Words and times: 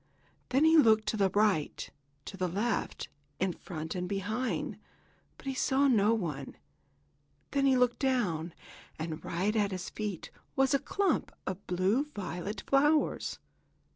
Then 0.49 0.65
he 0.65 0.77
looked 0.77 1.05
to 1.09 1.17
the 1.17 1.29
right, 1.29 1.87
to 2.25 2.35
the 2.35 2.47
left, 2.47 3.07
in 3.39 3.53
front 3.53 3.93
and 3.93 4.09
behind, 4.09 4.79
but 5.37 5.45
he 5.45 5.53
saw 5.53 5.87
no 5.87 6.11
one. 6.15 6.57
Then 7.51 7.67
he 7.67 7.77
looked 7.77 7.99
down, 7.99 8.55
and 8.97 9.23
right 9.23 9.55
at 9.55 9.69
his 9.69 9.91
feet 9.91 10.31
was 10.55 10.73
a 10.73 10.79
clump 10.79 11.31
of 11.45 11.67
blue 11.67 12.05
violet 12.15 12.61
flowers. 12.61 13.37